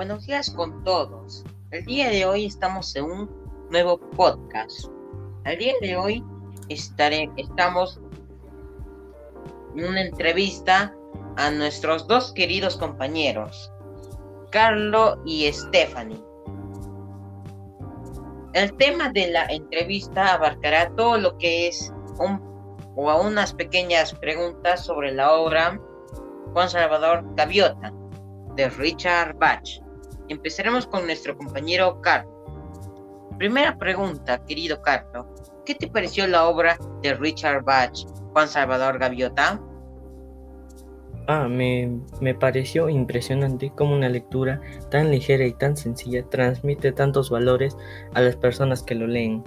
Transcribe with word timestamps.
Buenos 0.00 0.24
días 0.24 0.48
con 0.48 0.82
todos. 0.82 1.44
El 1.72 1.84
día 1.84 2.08
de 2.08 2.24
hoy 2.24 2.46
estamos 2.46 2.96
en 2.96 3.04
un 3.04 3.30
nuevo 3.68 4.00
podcast. 4.00 4.86
El 5.44 5.58
día 5.58 5.74
de 5.82 5.94
hoy 5.94 6.24
estamos 6.70 8.00
en 9.76 9.84
una 9.84 10.00
entrevista 10.00 10.94
a 11.36 11.50
nuestros 11.50 12.08
dos 12.08 12.32
queridos 12.32 12.78
compañeros, 12.78 13.70
Carlo 14.50 15.20
y 15.26 15.52
Stephanie. 15.52 16.24
El 18.54 18.74
tema 18.78 19.10
de 19.10 19.30
la 19.30 19.44
entrevista 19.50 20.32
abarcará 20.32 20.96
todo 20.96 21.18
lo 21.18 21.36
que 21.36 21.68
es 21.68 21.92
un, 22.18 22.40
o 22.96 23.10
a 23.10 23.20
unas 23.20 23.52
pequeñas 23.52 24.14
preguntas 24.14 24.82
sobre 24.82 25.12
la 25.12 25.34
obra 25.34 25.78
Juan 26.54 26.70
Salvador 26.70 27.22
Gaviota 27.34 27.92
de 28.56 28.70
Richard 28.70 29.36
Bach. 29.36 29.89
Empezaremos 30.30 30.86
con 30.86 31.06
nuestro 31.06 31.36
compañero 31.36 32.00
Carlos. 32.02 32.32
Primera 33.36 33.76
pregunta, 33.76 34.44
querido 34.44 34.80
Carlos. 34.80 35.26
¿Qué 35.66 35.74
te 35.74 35.88
pareció 35.88 36.24
la 36.28 36.46
obra 36.46 36.78
de 37.02 37.14
Richard 37.14 37.64
Bach, 37.64 37.90
Juan 38.32 38.46
Salvador 38.46 39.00
Gaviota? 39.00 39.60
Ah, 41.26 41.48
me, 41.48 41.98
me, 42.20 42.32
pareció 42.32 42.88
impresionante 42.88 43.72
cómo 43.76 43.96
una 43.96 44.08
lectura 44.08 44.60
tan 44.88 45.10
ligera 45.10 45.44
y 45.44 45.52
tan 45.52 45.76
sencilla 45.76 46.22
transmite 46.28 46.92
tantos 46.92 47.28
valores 47.28 47.76
a 48.14 48.20
las 48.20 48.36
personas 48.36 48.84
que 48.84 48.94
lo 48.94 49.08
leen. 49.08 49.42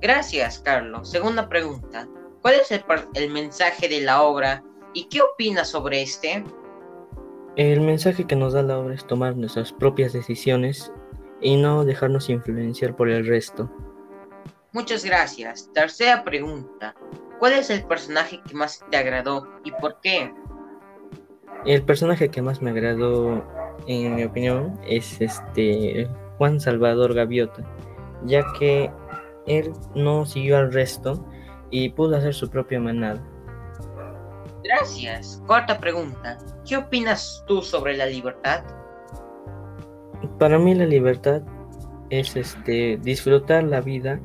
Gracias, 0.00 0.58
Carlos. 0.58 1.08
Segunda 1.08 1.48
pregunta. 1.48 2.08
¿Cuál 2.42 2.54
es 2.54 2.72
el, 2.72 2.82
el 3.14 3.30
mensaje 3.30 3.88
de 3.88 4.00
la 4.00 4.22
obra 4.22 4.64
y 4.92 5.04
qué 5.04 5.20
opinas 5.22 5.68
sobre 5.68 6.02
este? 6.02 6.42
El 7.56 7.80
mensaje 7.80 8.26
que 8.26 8.36
nos 8.36 8.52
da 8.52 8.62
la 8.62 8.78
obra 8.78 8.94
es 8.94 9.06
tomar 9.06 9.36
nuestras 9.36 9.72
propias 9.72 10.12
decisiones 10.12 10.92
y 11.40 11.56
no 11.56 11.84
dejarnos 11.84 12.30
influenciar 12.30 12.94
por 12.94 13.08
el 13.08 13.26
resto. 13.26 13.70
Muchas 14.72 15.04
gracias. 15.04 15.68
Tercera 15.74 16.22
pregunta. 16.22 16.94
¿Cuál 17.40 17.54
es 17.54 17.70
el 17.70 17.84
personaje 17.84 18.40
que 18.46 18.54
más 18.54 18.84
te 18.90 18.96
agradó 18.96 19.48
y 19.64 19.72
por 19.72 20.00
qué? 20.00 20.32
El 21.66 21.82
personaje 21.82 22.28
que 22.28 22.40
más 22.40 22.62
me 22.62 22.70
agradó, 22.70 23.44
en 23.86 24.14
mi 24.14 24.24
opinión, 24.24 24.78
es 24.86 25.20
este 25.20 26.08
Juan 26.38 26.60
Salvador 26.60 27.14
Gaviota, 27.14 27.64
ya 28.24 28.44
que 28.58 28.90
él 29.46 29.72
no 29.94 30.24
siguió 30.24 30.56
al 30.56 30.72
resto 30.72 31.26
y 31.70 31.90
pudo 31.90 32.16
hacer 32.16 32.34
su 32.34 32.48
propia 32.48 32.78
manada. 32.78 33.22
Gracias. 34.70 35.42
Cuarta 35.46 35.78
pregunta. 35.78 36.38
¿Qué 36.66 36.76
opinas 36.76 37.42
tú 37.48 37.60
sobre 37.60 37.96
la 37.96 38.06
libertad? 38.06 38.62
Para 40.38 40.58
mí 40.58 40.74
la 40.74 40.86
libertad 40.86 41.42
es 42.10 42.36
este 42.36 42.98
disfrutar 43.02 43.64
la 43.64 43.80
vida 43.80 44.20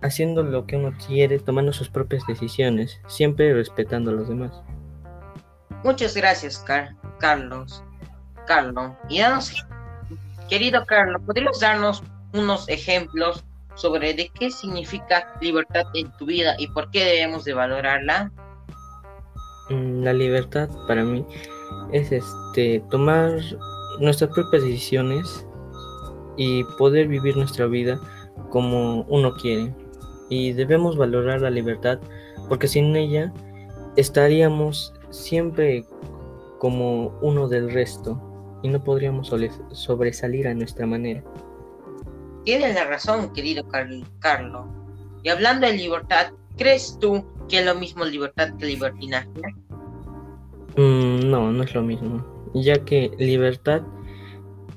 haciendo 0.00 0.42
lo 0.42 0.66
que 0.66 0.76
uno 0.76 0.96
quiere, 1.06 1.38
tomando 1.38 1.74
sus 1.74 1.90
propias 1.90 2.26
decisiones, 2.26 3.00
siempre 3.06 3.52
respetando 3.52 4.10
a 4.10 4.14
los 4.14 4.28
demás. 4.28 4.62
Muchas 5.84 6.16
gracias, 6.16 6.64
Carlos. 7.18 7.84
Carlos, 8.46 8.92
y 9.08 9.20
danos, 9.20 9.64
querido 10.48 10.84
Carlos, 10.86 11.20
¿podrías 11.24 11.60
darnos 11.60 12.02
unos 12.32 12.68
ejemplos 12.68 13.44
sobre 13.74 14.14
de 14.14 14.30
qué 14.30 14.50
significa 14.50 15.34
libertad 15.40 15.84
en 15.94 16.10
tu 16.16 16.26
vida 16.26 16.54
y 16.58 16.66
por 16.68 16.90
qué 16.90 17.04
debemos 17.04 17.44
de 17.44 17.52
valorarla? 17.52 18.32
Mm, 19.70 20.02
la 20.02 20.12
libertad 20.12 20.68
para 20.88 21.04
mí 21.04 21.24
es 21.92 22.10
este 22.10 22.82
tomar 22.90 23.38
nuestras 24.00 24.30
propias 24.30 24.64
decisiones 24.64 25.46
y 26.36 26.64
poder 26.76 27.06
vivir 27.06 27.36
nuestra 27.36 27.66
vida 27.66 28.00
como 28.50 29.02
uno 29.02 29.32
quiere. 29.36 29.72
Y 30.28 30.52
debemos 30.52 30.96
valorar 30.96 31.40
la 31.40 31.50
libertad 31.50 32.00
porque 32.48 32.66
sin 32.66 32.94
ella 32.96 33.32
estaríamos 33.96 34.92
siempre 35.10 35.84
como 36.58 37.18
uno 37.20 37.48
del 37.48 37.70
resto 37.70 38.20
y 38.62 38.68
no 38.68 38.82
podríamos 38.82 39.32
sobresalir 39.72 40.48
a 40.48 40.54
nuestra 40.54 40.86
manera. 40.86 41.22
Tienes 42.44 42.74
la 42.74 42.84
razón, 42.84 43.32
querido 43.32 43.64
Carlos. 43.68 44.66
Y 45.22 45.28
hablando 45.28 45.66
de 45.66 45.74
libertad, 45.74 46.32
¿crees 46.56 46.96
tú 47.00 47.24
que 47.50 47.58
es 47.58 47.66
lo 47.66 47.74
mismo 47.74 48.04
libertad 48.04 48.56
que 48.56 48.66
libertinaje? 48.66 49.28
Mm, 50.76 51.28
no, 51.28 51.52
no 51.52 51.62
es 51.62 51.74
lo 51.74 51.82
mismo. 51.82 52.24
Ya 52.54 52.84
que 52.84 53.10
libertad 53.18 53.82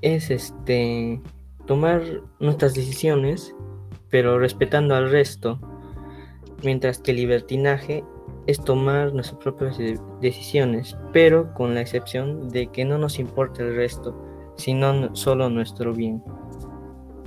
es 0.01 0.29
este 0.29 1.21
tomar 1.65 2.01
nuestras 2.39 2.73
decisiones, 2.73 3.55
pero 4.09 4.39
respetando 4.39 4.95
al 4.95 5.09
resto. 5.09 5.59
Mientras 6.63 6.99
que 6.99 7.13
libertinaje 7.13 8.03
es 8.47 8.59
tomar 8.59 9.13
nuestras 9.13 9.39
propias 9.41 9.77
decisiones, 10.21 10.97
pero 11.11 11.53
con 11.53 11.73
la 11.73 11.81
excepción 11.81 12.49
de 12.49 12.67
que 12.67 12.85
no 12.85 12.97
nos 12.97 13.19
importa 13.19 13.63
el 13.63 13.75
resto, 13.75 14.15
sino 14.57 15.15
solo 15.15 15.49
nuestro 15.49 15.93
bien. 15.93 16.23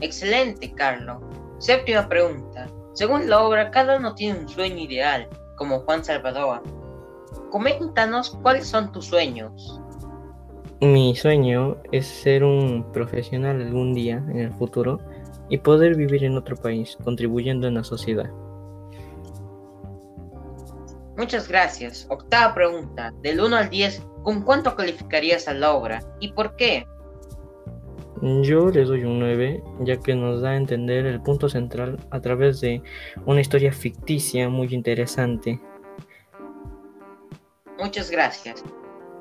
Excelente, 0.00 0.72
Carlos. 0.72 1.18
Séptima 1.58 2.08
pregunta. 2.08 2.68
Según 2.96 3.28
la 3.28 3.42
obra, 3.42 3.70
cada 3.70 3.98
uno 3.98 4.14
tiene 4.14 4.38
un 4.38 4.48
sueño 4.48 4.78
ideal, 4.78 5.28
como 5.56 5.80
Juan 5.80 6.02
Salvador. 6.02 6.62
Coméntanos 7.50 8.30
cuáles 8.40 8.66
son 8.66 8.90
tus 8.90 9.04
sueños. 9.04 9.82
Mi 10.80 11.14
sueño 11.14 11.76
es 11.92 12.06
ser 12.06 12.42
un 12.42 12.90
profesional 12.92 13.60
algún 13.60 13.92
día 13.92 14.24
en 14.30 14.38
el 14.38 14.52
futuro 14.54 14.98
y 15.50 15.58
poder 15.58 15.94
vivir 15.94 16.24
en 16.24 16.38
otro 16.38 16.56
país, 16.56 16.96
contribuyendo 17.04 17.66
en 17.66 17.74
la 17.74 17.84
sociedad. 17.84 18.30
Muchas 21.18 21.48
gracias. 21.48 22.06
Octava 22.08 22.54
pregunta. 22.54 23.12
Del 23.20 23.42
1 23.42 23.56
al 23.56 23.68
10, 23.68 24.06
¿con 24.22 24.40
cuánto 24.40 24.74
calificarías 24.74 25.48
a 25.48 25.52
la 25.52 25.74
obra 25.74 26.00
y 26.18 26.32
por 26.32 26.56
qué? 26.56 26.86
Yo 28.22 28.70
le 28.70 28.84
doy 28.84 29.04
un 29.04 29.18
9, 29.18 29.62
ya 29.80 29.98
que 29.98 30.14
nos 30.14 30.40
da 30.40 30.50
a 30.50 30.56
entender 30.56 31.04
el 31.06 31.20
punto 31.20 31.48
central 31.48 31.98
a 32.10 32.20
través 32.20 32.60
de 32.60 32.82
una 33.26 33.40
historia 33.40 33.72
ficticia 33.72 34.48
muy 34.48 34.72
interesante. 34.74 35.60
Muchas 37.78 38.10
gracias. 38.10 38.64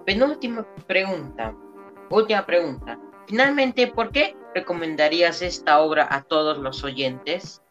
Penúltima 0.05 0.65
pregunta. 0.87 1.53
Última 2.09 2.45
pregunta. 2.45 2.97
Finalmente, 3.27 3.87
¿por 3.87 4.11
qué 4.11 4.35
recomendarías 4.53 5.41
esta 5.41 5.79
obra 5.79 6.07
a 6.09 6.21
todos 6.21 6.57
los 6.59 6.83
oyentes? 6.83 7.61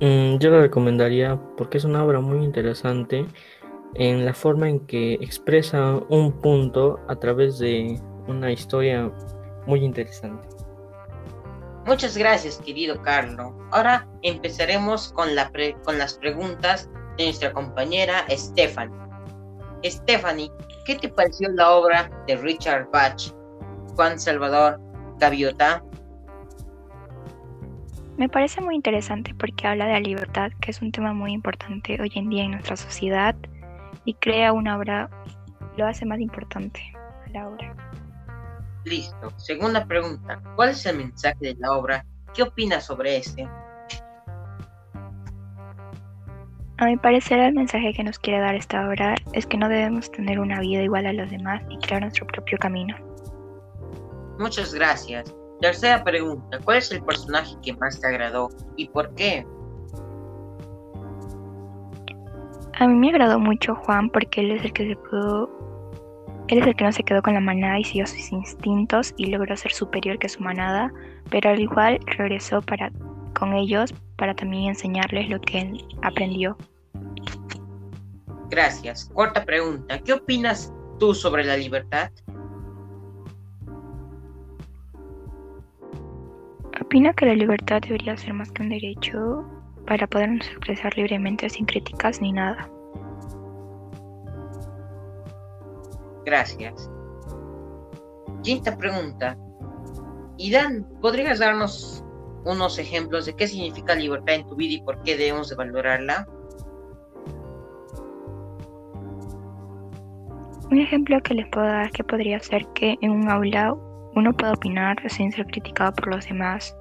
Mm, 0.00 0.38
yo 0.38 0.50
la 0.50 0.60
recomendaría 0.60 1.38
porque 1.56 1.78
es 1.78 1.84
una 1.84 2.04
obra 2.04 2.20
muy 2.20 2.44
interesante 2.44 3.26
en 3.94 4.24
la 4.24 4.34
forma 4.34 4.68
en 4.68 4.80
que 4.80 5.14
expresa 5.14 6.00
un 6.08 6.32
punto 6.40 7.00
a 7.08 7.16
través 7.16 7.58
de 7.58 8.00
una 8.26 8.50
historia 8.50 9.12
muy 9.66 9.84
interesante. 9.84 10.46
Muchas 11.86 12.16
gracias, 12.16 12.58
querido 12.58 13.00
Carlos. 13.02 13.52
Ahora 13.70 14.08
empezaremos 14.22 15.12
con, 15.12 15.34
la 15.34 15.50
con 15.84 15.98
las 15.98 16.14
preguntas 16.14 16.88
de 17.18 17.24
nuestra 17.24 17.52
compañera 17.52 18.24
Stephanie. 18.30 18.96
Stephanie, 19.84 20.50
¿qué 20.86 20.96
te 20.96 21.08
pareció 21.10 21.50
la 21.50 21.72
obra 21.72 22.10
de 22.26 22.36
Richard 22.36 22.88
Bach, 22.90 23.20
Juan 23.94 24.18
Salvador 24.18 24.80
Gaviota? 25.18 25.84
Me 28.16 28.28
parece 28.28 28.60
muy 28.60 28.76
interesante 28.76 29.34
porque 29.34 29.66
habla 29.66 29.86
de 29.86 29.92
la 29.92 30.00
libertad, 30.00 30.52
que 30.60 30.70
es 30.70 30.80
un 30.80 30.90
tema 30.90 31.12
muy 31.12 31.32
importante 31.32 32.00
hoy 32.00 32.12
en 32.14 32.30
día 32.30 32.44
en 32.44 32.52
nuestra 32.52 32.76
sociedad, 32.76 33.34
y 34.04 34.14
crea 34.14 34.52
una 34.52 34.78
obra, 34.78 35.10
lo 35.76 35.86
hace 35.86 36.06
más 36.06 36.20
importante 36.20 36.80
a 37.26 37.30
la 37.30 37.48
obra. 37.48 37.93
Listo. 38.84 39.30
Segunda 39.38 39.86
pregunta. 39.86 40.42
¿Cuál 40.56 40.70
es 40.70 40.84
el 40.86 40.98
mensaje 40.98 41.38
de 41.40 41.56
la 41.58 41.72
obra? 41.72 42.04
¿Qué 42.34 42.42
opinas 42.42 42.86
sobre 42.86 43.16
este? 43.16 43.48
A 46.78 46.86
mi 46.86 46.96
parecer, 46.96 47.38
el 47.38 47.54
mensaje 47.54 47.94
que 47.94 48.02
nos 48.02 48.18
quiere 48.18 48.40
dar 48.40 48.56
esta 48.56 48.86
obra 48.88 49.14
es 49.32 49.46
que 49.46 49.56
no 49.56 49.68
debemos 49.68 50.10
tener 50.10 50.40
una 50.40 50.60
vida 50.60 50.82
igual 50.82 51.06
a 51.06 51.12
los 51.12 51.30
demás 51.30 51.62
y 51.70 51.78
crear 51.78 52.02
nuestro 52.02 52.26
propio 52.26 52.58
camino. 52.58 52.96
Muchas 54.38 54.74
gracias. 54.74 55.32
Tercera 55.60 56.02
pregunta. 56.02 56.58
¿Cuál 56.64 56.78
es 56.78 56.90
el 56.90 57.02
personaje 57.04 57.54
que 57.62 57.72
más 57.74 58.00
te 58.00 58.08
agradó 58.08 58.50
y 58.76 58.88
por 58.88 59.14
qué? 59.14 59.46
A 62.76 62.88
mí 62.88 62.94
me 62.94 63.10
agradó 63.10 63.38
mucho 63.38 63.76
Juan 63.76 64.10
porque 64.10 64.40
él 64.40 64.50
es 64.50 64.64
el 64.64 64.72
que 64.72 64.88
se 64.88 64.96
pudo 64.96 65.63
él 66.48 66.58
es 66.58 66.66
el 66.66 66.76
que 66.76 66.84
no 66.84 66.92
se 66.92 67.02
quedó 67.02 67.22
con 67.22 67.34
la 67.34 67.40
manada 67.40 67.78
y 67.78 67.84
siguió 67.84 68.06
sus 68.06 68.30
instintos 68.30 69.14
y 69.16 69.26
logró 69.26 69.56
ser 69.56 69.72
superior 69.72 70.18
que 70.18 70.28
su 70.28 70.42
manada, 70.42 70.92
pero 71.30 71.50
al 71.50 71.60
igual 71.60 71.98
regresó 72.18 72.60
para, 72.60 72.92
con 73.32 73.54
ellos 73.54 73.94
para 74.16 74.34
también 74.34 74.68
enseñarles 74.68 75.30
lo 75.30 75.40
que 75.40 75.60
él 75.60 75.84
aprendió. 76.02 76.56
Gracias. 78.50 79.10
Corta 79.14 79.44
pregunta. 79.44 79.98
¿Qué 79.98 80.12
opinas 80.12 80.72
tú 80.98 81.14
sobre 81.14 81.44
la 81.44 81.56
libertad? 81.56 82.10
Opino 86.80 87.12
que 87.14 87.26
la 87.26 87.34
libertad 87.34 87.80
debería 87.80 88.16
ser 88.18 88.34
más 88.34 88.52
que 88.52 88.62
un 88.62 88.68
derecho 88.68 89.44
para 89.86 90.06
podernos 90.06 90.46
expresar 90.48 90.96
libremente 90.96 91.48
sin 91.48 91.64
críticas 91.64 92.20
ni 92.20 92.32
nada. 92.32 92.68
Gracias. 96.24 96.90
Quinta 98.42 98.76
pregunta. 98.76 99.36
Y 100.36 100.50
Dan, 100.50 100.86
¿podrías 101.00 101.38
darnos 101.38 102.04
unos 102.44 102.78
ejemplos 102.78 103.26
de 103.26 103.34
qué 103.34 103.46
significa 103.46 103.94
libertad 103.94 104.34
en 104.34 104.46
tu 104.46 104.56
vida 104.56 104.74
y 104.74 104.82
por 104.82 105.00
qué 105.02 105.16
debemos 105.16 105.48
de 105.48 105.56
valorarla? 105.56 106.26
Un 110.70 110.80
ejemplo 110.80 111.20
que 111.22 111.34
les 111.34 111.48
puedo 111.48 111.66
dar 111.66 111.90
que 111.90 112.02
podría 112.04 112.40
ser 112.40 112.66
que 112.74 112.96
en 113.00 113.10
un 113.10 113.28
aula 113.28 113.74
uno 114.16 114.32
puede 114.32 114.52
opinar 114.52 114.96
sin 115.10 115.30
ser 115.32 115.46
criticado 115.46 115.92
por 115.92 116.08
los 116.08 116.26
demás 116.26 116.76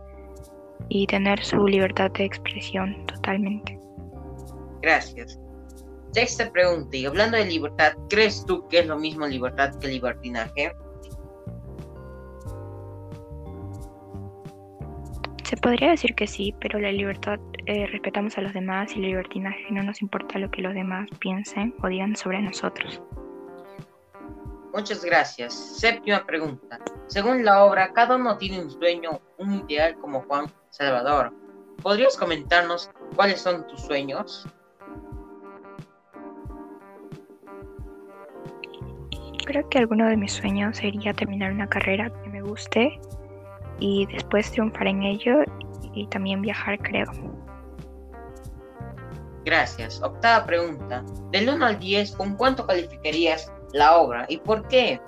y 0.90 1.06
tener 1.08 1.44
su 1.44 1.68
libertad 1.68 2.12
de 2.12 2.26
expresión 2.26 3.06
totalmente. 3.06 3.80
Gracias. 4.82 5.40
Sexta 6.14 6.52
pregunta, 6.52 6.96
y 6.96 7.08
hablando 7.08 7.38
de 7.38 7.46
libertad, 7.46 7.94
¿crees 8.08 8.46
tú 8.46 8.68
que 8.68 8.80
es 8.80 8.86
lo 8.86 9.00
mismo 9.00 9.26
libertad 9.26 9.74
que 9.80 9.88
libertinaje? 9.88 10.72
Se 15.44 15.58
podría 15.58 15.90
decir 15.90 16.14
que 16.14 16.28
sí, 16.28 16.54
pero 16.62 16.78
la 16.78 16.92
libertad 16.92 17.40
eh, 17.66 17.88
respetamos 17.88 18.38
a 18.38 18.42
los 18.42 18.54
demás 18.54 18.92
y 18.92 19.00
el 19.00 19.06
libertinaje 19.06 19.66
no 19.72 19.82
nos 19.82 20.04
importa 20.04 20.38
lo 20.38 20.52
que 20.52 20.62
los 20.62 20.76
demás 20.76 21.10
piensen 21.20 21.74
o 21.82 21.88
digan 21.88 22.16
sobre 22.16 22.44
nosotros. 22.44 23.02
Muchas 24.72 25.04
gracias. 25.04 25.54
Séptima 25.80 26.26
pregunta. 26.28 26.80
Según 27.08 27.44
la 27.44 27.64
obra, 27.64 27.92
cada 27.92 28.18
uno 28.18 28.38
tiene 28.38 28.62
un 28.62 28.70
sueño, 28.70 29.20
un 29.40 29.68
ideal 29.68 29.96
como 29.96 30.22
Juan 30.22 30.46
Salvador. 30.70 31.34
¿Podrías 31.82 32.16
comentarnos 32.18 32.92
cuáles 33.16 33.42
son 33.42 33.66
tus 33.66 33.82
sueños? 33.82 34.48
Creo 39.46 39.68
que 39.70 39.80
alguno 39.80 40.08
de 40.08 40.16
mis 40.16 40.32
sueños 40.32 40.78
sería 40.78 41.14
terminar 41.14 41.52
una 41.52 41.68
carrera 41.68 42.12
que 42.24 42.30
me 42.30 42.42
guste 42.42 43.00
y 43.80 44.06
después 44.06 44.52
triunfar 44.52 44.88
en 44.88 45.04
ello 45.04 45.44
y 45.94 46.08
también 46.08 46.42
viajar, 46.42 46.80
creo. 46.80 47.12
Gracias. 49.46 50.02
Octava 50.02 50.46
pregunta. 50.46 51.04
Del 51.32 51.50
1 51.50 51.66
al 51.66 51.80
10, 51.80 52.14
¿con 52.14 52.36
cuánto 52.36 52.66
calificarías 52.66 53.52
la 53.74 53.98
obra 53.98 54.26
y 54.30 54.38
por 54.38 54.68
qué? 54.70 55.02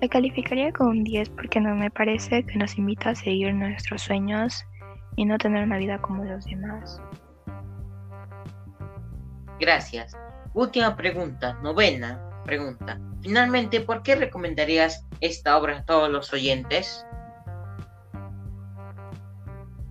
La 0.00 0.08
calificaría 0.08 0.72
con 0.72 0.88
un 0.88 1.04
10 1.04 1.28
porque 1.30 1.60
no 1.60 1.76
me 1.76 1.90
parece 1.90 2.42
que 2.44 2.58
nos 2.58 2.76
invita 2.78 3.10
a 3.10 3.14
seguir 3.14 3.54
nuestros 3.54 4.02
sueños 4.02 4.64
y 5.16 5.26
no 5.26 5.38
tener 5.38 5.62
una 5.62 5.76
vida 5.76 6.00
como 6.00 6.24
los 6.24 6.44
demás. 6.46 7.00
Gracias. 9.60 10.16
Última 10.54 10.96
pregunta, 10.96 11.54
novena 11.62 12.20
pregunta. 12.44 12.98
Finalmente, 13.22 13.80
¿por 13.80 14.02
qué 14.02 14.16
recomendarías 14.16 15.06
esta 15.20 15.56
obra 15.56 15.78
a 15.78 15.84
todos 15.84 16.10
los 16.10 16.32
oyentes? 16.32 17.06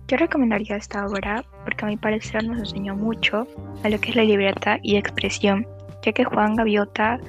Yo 0.08 0.16
recomendaría 0.16 0.76
esta 0.76 1.06
obra 1.06 1.44
porque 1.64 1.84
a 1.84 1.88
mi 1.88 1.96
parecer 1.96 2.44
nos 2.44 2.58
enseñó 2.58 2.96
mucho 2.96 3.46
a 3.84 3.88
lo 3.88 4.00
que 4.00 4.10
es 4.10 4.16
la 4.16 4.24
libertad 4.24 4.78
y 4.82 4.96
expresión, 4.96 5.66
ya 6.02 6.12
que 6.12 6.24
Juan 6.24 6.56
Gaviota 6.56 7.20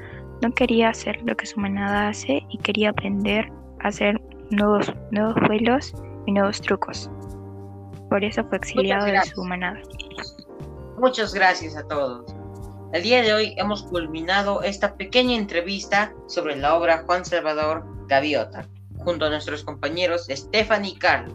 no 0.42 0.52
quería 0.52 0.90
hacer 0.90 1.22
lo 1.24 1.36
que 1.38 1.46
su 1.46 1.60
manada 1.60 2.08
hace 2.08 2.44
y 2.50 2.58
quería 2.58 2.90
aprender 2.90 3.52
a 3.82 3.90
hacer 3.90 4.20
nuevos, 4.50 4.92
nuevos 5.12 5.36
vuelos 5.48 5.94
y 6.26 6.32
nuevos 6.32 6.60
trucos. 6.60 7.10
Por 8.10 8.24
eso 8.24 8.44
fue 8.46 8.58
exiliado 8.58 9.06
de 9.06 9.22
su 9.26 9.44
manada. 9.44 9.80
Muchas 10.98 11.34
gracias 11.34 11.78
a 11.78 11.88
todos. 11.88 12.31
El 12.94 13.04
día 13.04 13.22
de 13.22 13.34
hoy 13.34 13.54
hemos 13.58 13.84
culminado 13.84 14.64
esta 14.64 14.98
pequeña 14.98 15.38
entrevista 15.38 16.14
sobre 16.28 16.58
la 16.58 16.76
obra 16.76 17.04
Juan 17.06 17.24
Salvador 17.24 17.86
Gaviota, 18.08 18.68
junto 18.98 19.26
a 19.26 19.30
nuestros 19.30 19.64
compañeros 19.64 20.28
Stephanie 20.30 20.92
y 20.92 20.96
Carlos. 20.98 21.34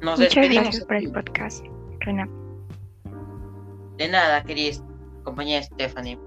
Nos 0.00 0.18
Muchas 0.18 0.18
despedimos. 0.18 0.62
gracias 0.62 0.84
por 0.86 0.96
el 0.96 1.12
podcast, 1.12 1.64
Reina. 2.00 2.26
De 3.98 4.08
nada, 4.08 4.42
querida 4.44 4.82
compañera 5.22 5.62
Stephanie. 5.62 6.18